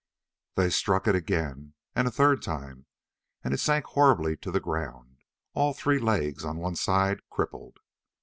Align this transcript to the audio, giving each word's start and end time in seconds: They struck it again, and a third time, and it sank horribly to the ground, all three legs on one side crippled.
They 0.55 0.71
struck 0.71 1.05
it 1.07 1.13
again, 1.13 1.75
and 1.95 2.07
a 2.07 2.09
third 2.11 2.41
time, 2.41 2.87
and 3.43 3.53
it 3.53 3.59
sank 3.59 3.85
horribly 3.85 4.35
to 4.37 4.49
the 4.49 4.59
ground, 4.59 5.19
all 5.53 5.75
three 5.75 5.99
legs 5.99 6.43
on 6.43 6.57
one 6.57 6.75
side 6.75 7.19
crippled. 7.29 7.77